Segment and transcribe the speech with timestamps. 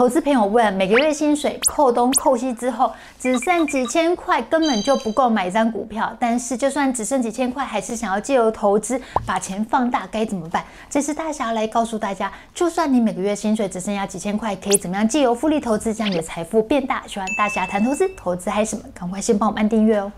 [0.00, 6.10] 投资朋友问，每个月薪水扣东扣西之后，只剩几千块，根本就不够买一张股票。
[6.18, 10.64] 但是就算只剩几千块，还是想要借由投资把钱放大，该怎么办？
[10.88, 17.06] 这次大侠来告诉大家，就算你每个月薪水只剩下几千块，可以怎么样借由复利投资，将你的财富变大？
[17.06, 18.82] 喜欢大侠谈投资，投资嗨什么？
[18.94, 20.10] 赶快先帮我们按订阅哦。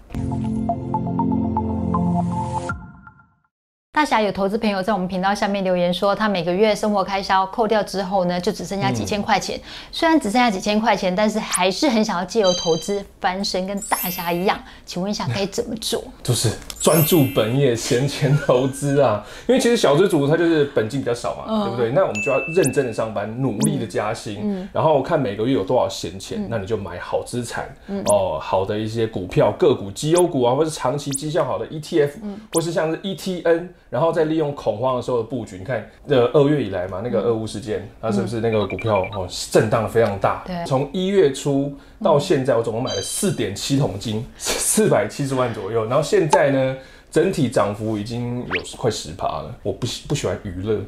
[3.94, 9.58] 大侠有投资朋友在我们频道下面留言说，他每个月生活开销扣掉之后呢，就只剩下几千块钱。
[9.58, 9.62] 嗯、
[9.92, 14.58] 虽然只剩下几千块钱，但是还是很想要借由投资翻身，跟大侠一样。
[14.86, 16.02] 请问一下该怎么做？
[16.22, 16.50] 就是
[16.80, 19.22] 专注本业，闲钱投资啊。
[19.46, 21.90] 因为其实小资族他就是本金比较少嘛，嗯、对不对？
[21.90, 33.68] 那我们就要认真的上班，努力的加薪，嗯、然后看每个月有多少闲钱，嗯、那你就买好资产、嗯、哦，好的一些股票、个股、绩优股啊，或是长期绩效好的 ETF，、嗯、或是像是 ETN。
[33.92, 40.42] 然后再利用恐慌的时候的布局，你看，呃，二月以来嘛，那个俄乌事件，它是不是那个股票哦震荡的非常大？
[40.46, 45.84] 对，从一月初到现在，我总共买了四点七桶金，四百七十万左右。
[45.84, 46.76] 然后现在呢？
[47.12, 49.54] 整体涨幅已经有快十趴了。
[49.62, 50.80] 我不喜不喜欢娱乐，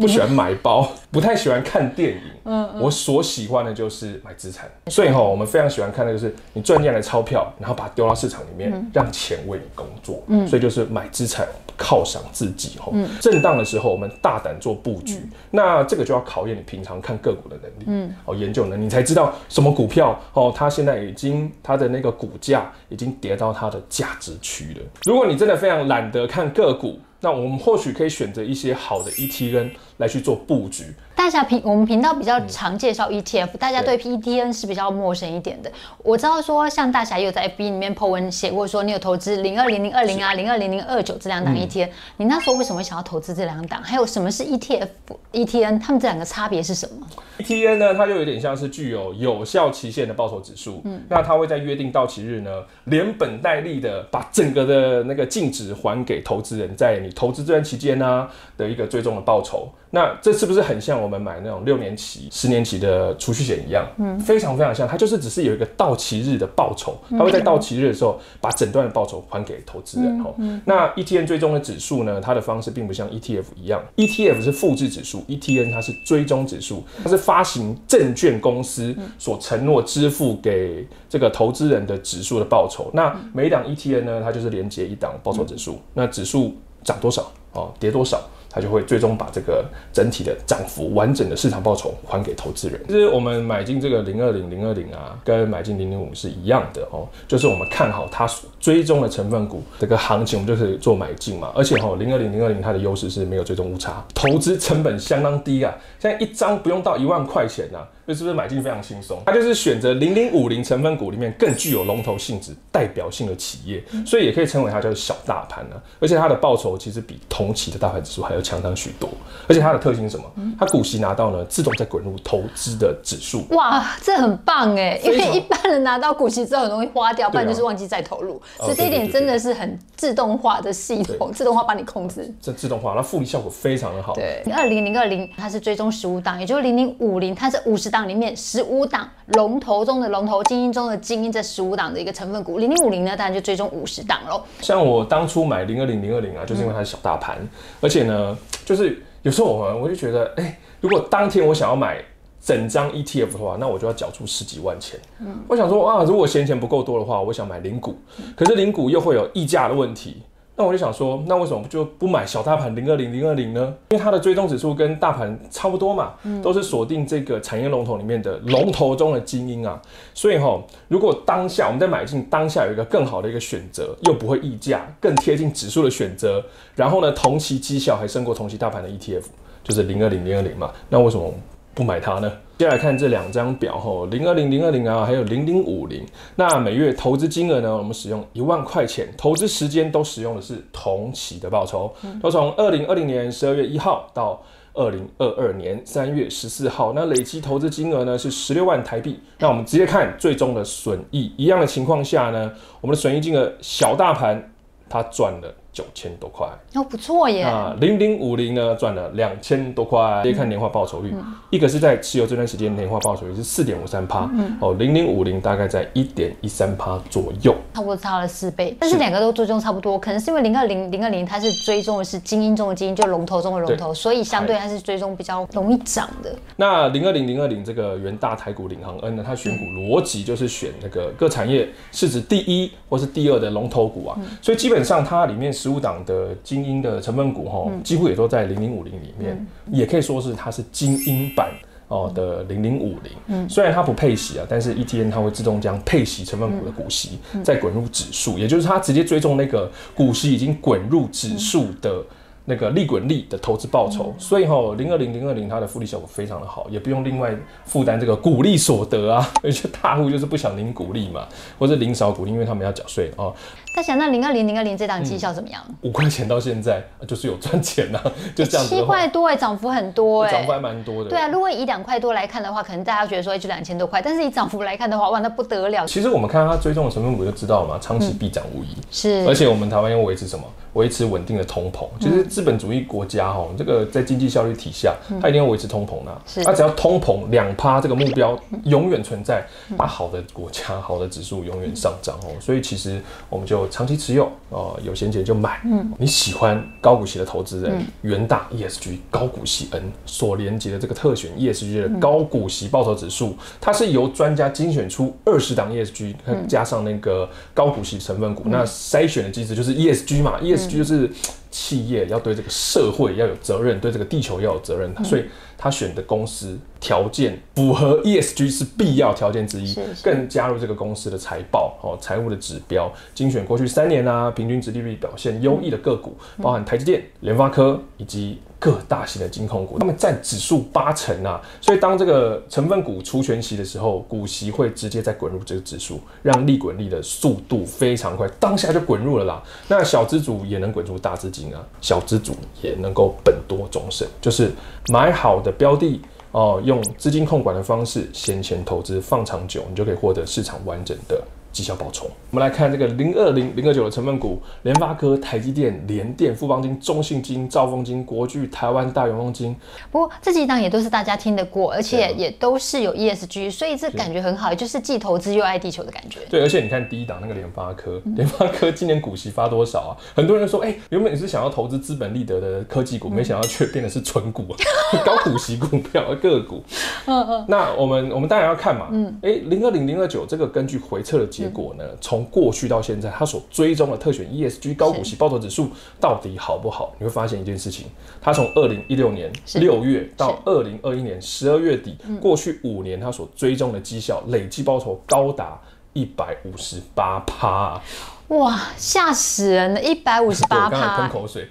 [0.00, 2.20] 不喜欢买包，不太喜欢看电影。
[2.44, 4.66] 嗯，我所喜欢的就是买资产。
[4.86, 10.22] 所以哈，我们非常喜欢看的就是你赚进来的钞票，然后把它丢到市场里面，让钱为你工作。
[10.28, 11.46] 嗯，所以就是买资产
[11.80, 12.78] 犒赏自己。
[12.78, 15.22] 哈，震荡的时候我们大胆做布局。
[15.50, 17.84] 那这个就要考验你平常看个股的能力。
[17.86, 24.80] 嗯，哦，研究能力，你才知道什么股票哦，它现在已经它的那个股价已经跌到它的价值区了。
[25.04, 30.84] 如果你真的非常懒得看个股，那我们或许可以选择一些好的 ETN 来去做布局。
[31.20, 35.70] 大侠频我们频道比较常介绍 ETF，、嗯、大家对 ETN 是比较陌生一点的。
[36.02, 43.82] 我知道说，像大侠也有在 FB 里面 po 文写过，说你有投资零二零零二零啊，零二零零二九这两档 ETN，、嗯、你那时候为什么想要投资这两档？
[43.82, 44.88] 还有什么是 ETF、
[45.32, 47.06] ETN，他们这两个差别是什么
[47.40, 52.50] ？ETN 呢，它就有点像是具有有效期限的报酬指数，嗯，那它会在约定到期日呢，
[52.84, 58.26] 连本带利的把整个的那个净值还给投资人，在你投资这段期间呢
[58.56, 59.68] 的一个最终的报酬。
[59.90, 63.84] 那这是不是很像我们买那种六年期、十年期的储蓄险一样？
[63.98, 64.86] 嗯，非常非常像。
[64.86, 70.20] 它就是只是有一个到期日的报酬，它会在到期日的时候把整段的报酬还给投资人。
[70.20, 72.20] 嗯嗯、那 ETN 追踪的指数呢？
[72.20, 82.90] 它的方式并不像 ETF 一样，ETF 是复制指数，ETN 它是追踪指数，它是发行证券公司所承诺支付给这个投资人的指数的报酬。
[82.92, 88.20] 那每一档 ETN 呢，它就是连接一档报酬指数，嗯、那指数涨多少哦，跌多少？
[88.50, 92.80] 它就会最终把这个整体的涨幅、完整的市场报酬还给投资人。
[92.88, 101.52] 其实我们买进这个零二零零二零啊，跟买进零零五是一样的哦，就是我们看好它所追踪的成分股这个行情，我们就是做买进嘛。
[101.54, 107.78] 而且哈，零二零零二零它的优势是没有追踪误差，投资成本相当低啊，现在一张不用到一万块钱呐、
[108.14, 109.20] 是不是买进非常轻松？
[109.26, 115.76] 它就是选择零零五零成分股里面更具有龙头性质、代表性的企业，所以也可以称为它叫做小大盘呢。
[116.00, 119.08] 而且它的报酬其实比同期的大盘指数还要强上许多。
[119.46, 120.24] 而且它的特性是什么？
[120.58, 123.44] 它股息拿到呢，自动再滚入投资的指数。
[123.50, 125.00] 哇，这很棒哎！
[125.04, 128.42] 因为一般人拿到股息之后很容易花掉，不然就是忘记再投入。
[128.58, 132.34] 所以这一点真的是很自动化的系统，自动化帮你控制。
[132.40, 134.14] 这自动化，那复利效果非常的好。
[134.14, 137.99] 对，零二零零二零它是追踪十五档，也就是零零五零它是五十档。
[138.08, 144.42] 里面十五档龙头中的龙头，精英中的精英，这十五档的一个成分股，零零五零呢，当然就追踪五十档喽。
[144.60, 147.48] 像我当初买零二零零二零啊，就是因为它是小大盘，嗯、
[147.80, 152.02] 而且呢，就是有时候我们我就觉得，哎、欸，如果当天我想要买
[152.40, 154.98] 整张 ETF 的话，那我就要缴出十几万钱。
[155.20, 157.96] 嗯，我想说啊，如果闲钱不够多的话，我想买零股，
[158.36, 160.22] 可是零股又会有溢价的问题。
[160.60, 163.74] 那我就想说，那为什么就不买小大盘零二零零二零呢？
[163.88, 166.12] 因为它的追踪指数跟大盘差不多嘛，
[166.42, 169.80] 都是锁定这个产业龙头里面的龙头中的精英啊。
[170.12, 176.44] 所以哈，如果当下我们在买进当下有一个更好的一个选择，又不会溢价，更贴近指数的选择，
[176.74, 179.22] 然后呢，同期绩效还胜过同期大盘的 ETF，
[179.64, 180.70] 就是零二零零二零嘛。
[180.90, 181.32] 那为什么
[181.74, 182.30] 不买它呢？
[182.58, 186.04] 接下来看这两张表吼，零二零零二零啊，还有零零五零。
[186.36, 187.74] 那每月投资金额呢？
[187.74, 191.90] 我们使用一万块钱，投资时间都使用的是同期的报酬，
[192.20, 194.42] 都从二零二零年十二月一号到
[194.74, 196.92] 二零二二年三月十四号。
[196.94, 199.18] 那累计投资金额呢是十六万台币。
[199.38, 202.52] 那我们直接看最终的损益，一样的情况下呢，
[202.82, 204.52] 我们的损益金额小大盘
[204.86, 207.42] 它赚了九千多块哦，不错耶。
[207.42, 210.20] 啊，零零五零呢赚了两千多块。
[210.22, 214.28] 可以看年化报酬率，嗯、一个是在持有这段时间年化报酬率是四点五三趴，
[214.60, 218.76] 哦，零零五零大概在一点一三趴左右，差不多差了四倍。
[218.78, 226.34] 但是两个都追踪差不多，可能是因为零二零零二零它是追踪的是精英中的精英，就龙头中的龙头，所以相对它是追踪比较容易涨的。
[226.56, 239.36] 那零二零零二零这个元大台股领航 N 呢，它选股逻辑就是选那个各产业市值第一或是第二的龙头股啊，嗯、所以基本上它里面十五档的精英的成分股哈，嗯、几乎也都在零零五零里面，
[239.66, 241.50] 嗯、也可以说是它是精英版
[241.88, 243.12] 哦的零零五零。
[243.26, 252.02] 嗯，虽然它不配息啊，但是 ETN 它会自动将配息成分股的股息再滚入指数，嗯、也就是它直接追踪那个股息已经滚入指数的。
[252.46, 257.32] 那个利滚利的投资报酬，所以哈零二零零二零它的复利效果非常的好，也不用另外
[257.64, 261.28] 负担这个股利所得啊， 而且大户就是不想领股利嘛，
[261.58, 263.32] 或者领少股利，因为他们要缴税哦。
[263.74, 265.62] 他想那零二零零二零这档绩效怎么样？
[265.82, 268.74] 五块、嗯、钱到现在 就是有赚钱呐、啊，就这样子。
[268.74, 271.10] 七块多哎，涨幅很多哎，涨幅还蛮多的。
[271.10, 275.86] 对啊，如果以两块多来看的话，可能大家觉得说就两千多块，但是以涨幅来看的话，哇，那不得了。
[275.86, 278.76] 其实我们看它追踪的成分股就知道了嘛，长期必涨无疑。
[278.90, 280.44] 是，而且我们台湾要维持什么？
[280.74, 281.84] 维持稳定的通膨。
[282.00, 286.20] 其实资本主义国家哈，这个在经济效率体下，它一定要维持通膨啊。
[286.26, 289.44] 是，它只要通膨两趴这个目标永远存在，
[289.76, 292.30] 把好的国家、好的指数永远上涨哦。
[292.40, 294.30] 所以其实我们就长期持有。
[294.50, 295.60] 哦，有闲钱就买。
[295.64, 306.14] 嗯，你喜欢高股息的投资人，嗯、元大 ESG 高股息 N 所连接的这个特选 ESG 的高股息报酬指数，嗯、它是由专家精选出二十档 ESG，
[306.48, 308.42] 加上那个高股息成分股。
[308.46, 311.08] 嗯、那筛选的机制就是 ESG 嘛、嗯、，ESG 就是
[311.52, 315.24] 企业要对这个社会要有责任，对这个地球要有责任，嗯、所以。
[315.62, 328.38] 他选的公司条件符合 ESG 是必要条件之一，更加入这个公司的财报哦，财务的指标，精选过去三年啊，平均值利率表现优异的个股，嗯、包含台积电、联发科以及。
[328.62, 339.42] 各大型的金控股，他们占指数八成啊，所以当这个成分股除权息的时候，股息会直接再滚入这个指数，让利滚利的速度非常快，当下就滚入了啦。
[339.66, 344.52] 那小资主也能滚出大资金啊，小资主也能够本多终身，就是
[344.88, 346.00] 买好的标的
[346.32, 351.22] 哦，用资金控管的方式，闲钱投资放长久，你就可以获得市场完整的。
[351.52, 359.54] 绩效报酬，我们来看这个零二零零二九的成分股：联发科、台积电、联电、富邦金、中信金、兆丰金、国巨、台湾大永丰金。
[359.90, 366.20] 不过这几档也都是大家听得过，而且也都是有 ESG，所以这感觉很好，就是既投资又爱地球的感觉。
[366.30, 369.90] 对，而且你看第一档那个联发科， 联发科今年股息发多少啊？
[370.14, 374.46] 很多人说，哎、欸，原本你是想要投资资本利得的科技股，没想到却变得是纯股，
[375.04, 376.62] 高股息股票个股。
[377.06, 377.44] 嗯嗯。
[377.48, 381.84] 那我们我们当然要看嘛，嗯，哎、欸，零二零零二九这个根据回测的结结果呢？
[382.00, 386.94] 从过去到现在，它所追踪的特选 ESG 高股息报酬指数到底好不好？
[386.98, 387.86] 你会发现一件事情，
[388.20, 395.58] 它从二零一六年六月到二零二一年十二月底，过去五年它所追踪的绩效累计报酬高达
[395.94, 397.80] 一百五十八趴！
[398.28, 399.82] 哇，吓死人了！
[399.82, 401.48] 一百五十八趴， 我刚才喷口水。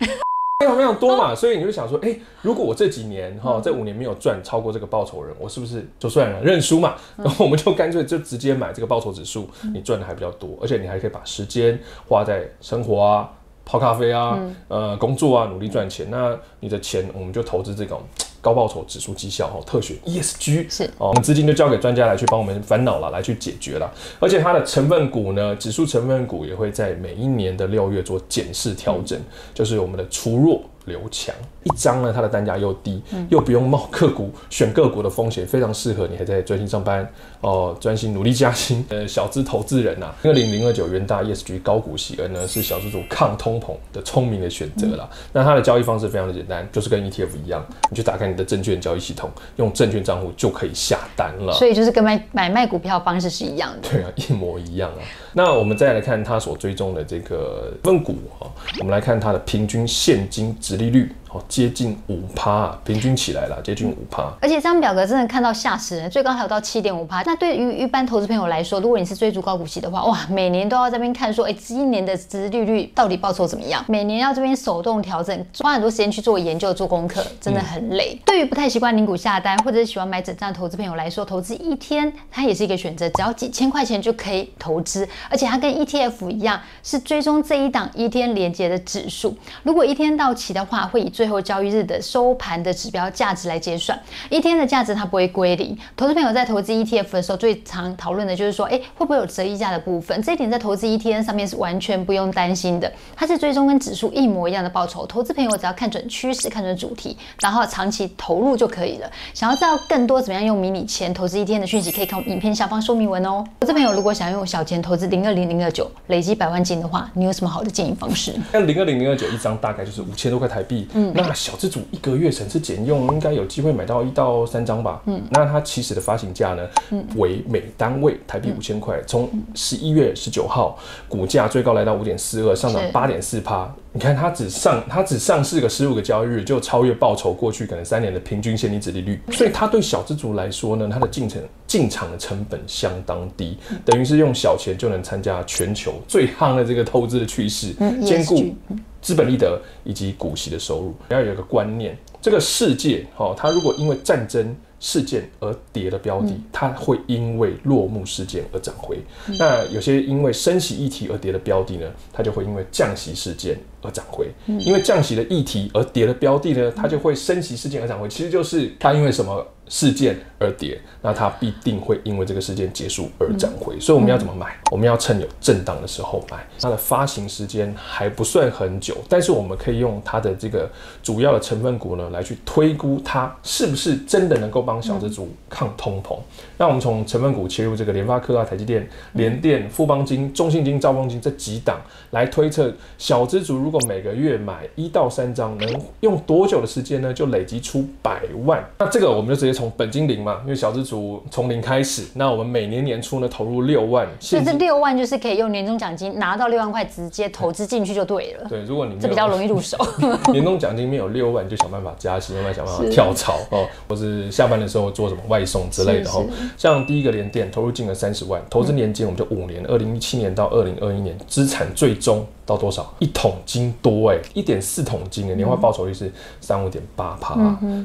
[0.59, 6.95] 非常非常多嘛，所以你就想说，哎、欸，如果我这几年哈，这五年没有赚超过这个报酬人，我是不是就算了认输嘛？
[7.15, 13.31] 然后我们就干脆就直接买这个报酬指数，你赚的还比较多，而且你还可以把时间花在生活啊、
[13.63, 16.05] 泡咖啡啊、呃、工作啊，努力赚钱。
[16.11, 18.01] 那你的钱我们就投资这种。
[18.41, 23.91] 高报酬指数绩效哦，特选 ESG 是哦，我们资金就交给专家来去帮我们烦恼了，来去解决了。
[24.19, 31.33] 而且它的成分股呢，指数成分股也会在每一年的六月做检视调整，嗯、就是我们的除弱留强。
[31.63, 37.09] 一张呢，它的单价又低，嗯、又不用冒个股选个股的风险，非常适合你还在专心上班
[37.41, 40.15] 哦，专心努力加薪呃小资投资人呐、啊。
[40.23, 45.07] 二零零二九元大 ESG 高股息 N 呢，是小资族抗通膨的聪明的选择了。
[45.11, 51.53] 嗯、那它的交易方式非常的简单，就是跟 ETF 一样，你就打开你的证券交易系统，用证券账户就可以下单了。
[51.53, 53.89] 所以就是跟买买卖股票方式是一样的。
[53.89, 54.99] 对啊，一模一样啊。
[55.33, 58.47] 那我们再来看它所追踪的这个分股啊，
[58.79, 61.11] 我们来看它的平均现金值利率。
[61.31, 64.23] 哦，接近五趴，平均起来了，接近五趴。
[64.41, 67.21] 而且这张表格真的看到吓死人，最高还有到七点五趴。
[67.21, 73.85] 那对于一般投资朋友来说，如果你是追逐高股息的话，哇，每年都要这边看说，哎、欸，今年的殖利率到底报酬怎么样？
[73.87, 78.15] 每年要这边手动调整，花很多时间去做研究、做功课，真的很累。
[78.15, 89.37] 嗯、对于不太习惯领股下单，或者是喜欢买整张的投资朋友来说，投资一天它也是一个选择，只要几千块钱就可以投资，而且它跟 ETF 一样，是追踪这一档一天连接的指数。
[89.61, 93.99] 如果一天到期的话，会以最后交易日的收盘的指标价值来结算，
[94.29, 95.77] 一天的价值它不会归零。
[95.97, 100.21] 投资朋友在投资 ETF 的时候，最常讨论的就是说，哎，会不会有折溢价的部分？
[100.21, 105.05] 这一点在投资 ETF 上面是完全不用担心的，它是追踪跟指数一模一样的报酬。
[105.05, 109.11] 投资朋友只要看准趋势，看准主题，然后长期投入就可以了。
[109.33, 113.43] 想要知道更多怎么样用迷你钱投资 ETF 的讯息，可以看我影片下方说明文哦。
[113.59, 118.33] 投资朋友如果想用小钱投资零二零零二九，累积百万金的话，你有什么好的建议方式？
[118.53, 133.69] 那零二零零二九一张大概就是五千多块台币，嗯，那小资主一个月省吃俭用，应该有机会买到一到三张吧，嗯，那它起始的发行价呢，嗯，为每单位台币五千块，从十一月十九号股价最高来到五点四二，上涨八点四趴。
[133.91, 147.73] 你看它只上它只上市个十五个交易日，就超越报酬过去可能三年的平均现金殖利率，所以它对小资族来说呢，它的进程进场的成本相当低，等于是用小钱就能参加全球最夯的这个投资的趋势，
[148.05, 148.53] 兼顾
[149.01, 150.95] 资本利得以及股息的收入。
[151.09, 158.97] 要有一个观念，这个世界哦，它如果因为战争事件而跌的标的，它会因为落幕事件而涨回。
[159.37, 164.27] 那有些因为升息议题而跌的标的呢，它就会因为降息事件而涨回。
[164.47, 168.07] 因为降息的议题而跌的标的呢，它就会升息事件而涨回。
[168.07, 173.79] 其实就是它因为什么事件而跌，那它必定会因为这个事件结束而涨回。
[173.79, 174.55] 所以我们要怎么买？
[174.71, 176.45] 我们要趁有震荡的时候买。
[176.59, 180.69] 它的发行时间还不算很久，但是我们可以用它的这个
[181.01, 184.59] 主要的成分股呢，来去推估它是不是真的能够。
[184.59, 186.19] 帮小资族抗通膨，
[186.57, 191.79] 那我们从成分股切入，这个联发科啊、台积电、联电、富邦金、中信金、兆丰金这几档
[192.11, 197.13] 来推测，小资族如果每个月买一到三张，能用多久的时间呢？
[197.13, 198.61] 就累积出百万。
[198.79, 208.47] 那这个我们就直接从本金零嘛，因为小资族从零开始，那我们每年年初呢投入六万，所以这六万就是可以用年终奖金拿到六万块，直接投资进去就对了。
[208.47, 209.75] 对，如果你这比较容易入手，
[210.31, 214.59] 年终奖金没有六万，就想办法加薪，慢慢想办法跳槽哦，或是下班。
[214.59, 216.21] 的时候做什么外送之类的哈，
[216.57, 222.91] 像第一个联电投入金额三十万，投资年金我们就五年，二零一七年到二零二一年，资产最终到多少？
[222.97, 227.35] 一桶金多哎，一点四桶金的年化报酬率是三五点八趴，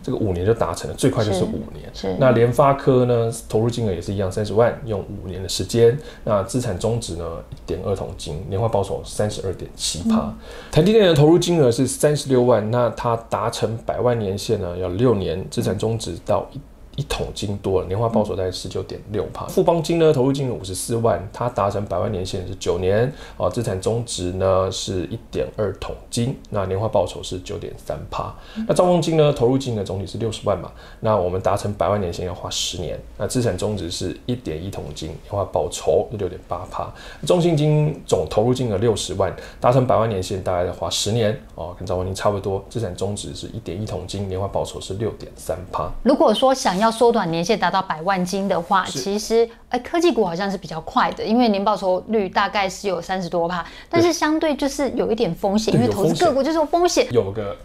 [0.02, 2.16] 这个五年就达成了，最快就是五年。
[2.18, 5.94] 那联发科呢，投入金额也是一样，三十万，用五年的时间，
[6.25, 10.35] 那资产终值呢一点二桶金，年化报酬三十二点七趴。
[10.73, 16.61] 台积电的投入金额是三十六万，那它达成百万年限呢要六年，资产终值到一。
[16.97, 19.47] 一桶金多了，年化报酬在十九点六趴。
[19.47, 28.35] 富邦金呢，投入金额五十四万，它达成百万年限是九年，啊，资产终值呢是一点二桶金，那年化报酬是九点三趴。
[28.69, 30.71] 那兆丰金呢，投入金额总体是六十万嘛，
[31.01, 36.93] 那我们达成百万年限要花十年，那资产终值是一点一桶金，年化报酬是六点八趴。
[37.27, 45.91] 中信金总投入金额六十万，达成百万年限大概要花十年，哦，跟兆丰金差不多，资产终值是一点一桶金，年化报酬是六点三趴。
[46.03, 57.07] 如果说想要要缩短年限达到百万金的话，其实哎、欸，科技股好像是比较快的，因为年报酬率大概是有三十多趴，但是相对就是有一点风险，因为投资个股就是有风险。
[57.11, 57.57] 有个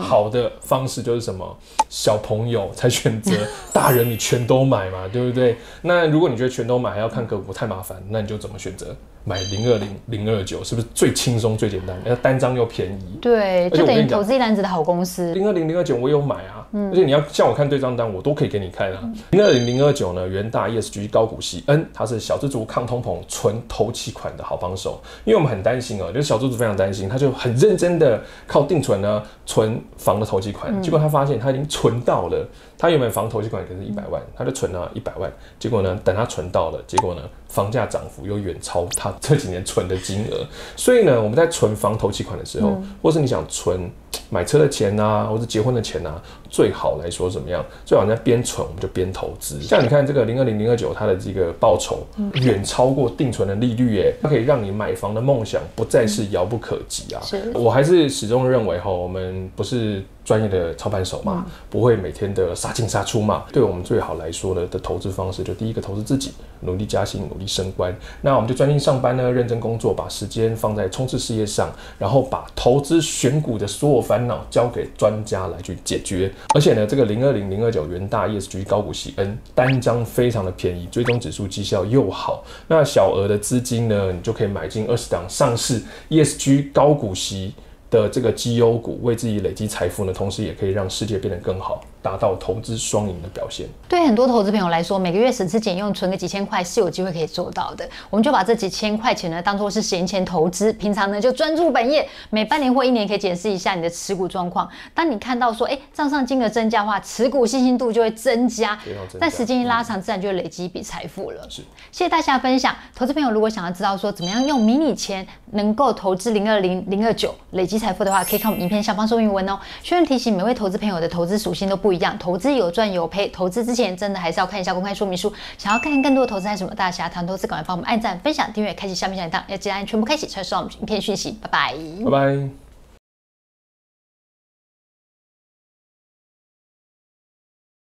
[0.00, 1.44] 好的方式就是什么？
[1.46, 3.32] 嗯、小朋友才选择，
[3.72, 5.56] 大人你全都买嘛，对不对？
[5.82, 8.96] 那如果你觉得全都买还要看个股太麻烦，那你就怎么选择？
[9.24, 11.96] 买零二零零二九是不是最轻松最简单？
[12.04, 15.32] 要单张又便宜，对，就等于投资一篮子的好公司。
[15.32, 19.00] 零二零零二九我有买啊，嗯、而且你要像我看对账单，我都可以给你看啊。
[19.30, 25.00] 零二零零二九呢，元大 ESG 高股息 N，它是小资族抗通膨纯投期款的好帮手。
[25.24, 32.46] 因为我们很担心哦、喔，就是小资族非常担心，他就很认真的靠定存呢存房的投期款，结果他发现他已经存到了。
[32.76, 37.22] 他原本房投期款可是一百万，他就存了一百万，结果呢，等他存到了，结果呢，
[37.54, 40.44] 房价涨幅又远超他这几年存的金额，
[40.74, 43.88] 所以呢，我们在存房头期款的时候，嗯、或是你想存
[44.30, 47.64] 买车的钱啊，或者结婚的钱啊，最好来说怎么样？
[47.84, 49.60] 最好在边存我们就边投资。
[49.62, 57.20] 像你看这个零二零零二九，它的这个报酬远超过定存的利率，耶，它可以让你买房的梦想不再是遥不可及啊。
[57.22, 60.02] 是我还是始终认为哈，我们不是。
[60.24, 63.44] 专业的操盘手嘛，不会每天的杀进杀出嘛。
[63.52, 67.94] 对我们最好来说呢的投资方式，就第一个投资自己，努力加薪，努力升官。
[68.22, 76.30] 那我们就专心上班呢，认真工作，把时间放在冲刺事业上，然后把投资选股的所有烦恼交给专家来去解决。
[76.54, 82.44] 而且呢，这个零二零零二九元大 ESG 高股息 N 单张非常的便宜，追踪指数绩效又好。
[82.68, 87.54] 那小额的资金呢，你就可以买进二十档上市 ESG 高股息
[87.90, 91.80] 的这个绩优股，为自己累积财富呢，同时也可以让世界变得更好。
[92.04, 93.66] 达到投资双赢的表现。
[93.88, 97.88] 对很多投资朋友来说，每个月省吃俭用存个几千块是有机会可以做到的。
[98.10, 104.68] 我们就把这几千块钱呢当做是闲钱投资，平常呢就专注本业，每半年或一年可以检视一下你的持股状况。
[104.92, 108.78] 当你看到说，哎，账上金额增加的话，持股信心度就会增加。
[109.18, 111.46] 但时间一拉长，自然就会累积一笔财富了。
[111.48, 112.76] 是，谢谢大家分享。
[112.94, 119.58] 投资朋友如果想要知道说怎么样用迷你钱能够投资零二零零二九累积财富的话，可以看我们影片下方说明文哦。
[119.82, 125.32] 顺便提醒，每位投资朋友的投资属性都不一样，投资有赚有赔，投资之前真的还是要看一下公开说明书。
[125.56, 131.38] 想要看更多的投资还是什么，大侠谈投资，赶快帮我们按赞、分享、订阅、开启下面小铃铛，要记得按全部开启才收到我们影片讯息。
[131.40, 131.74] 拜拜，
[132.04, 132.63] 拜拜。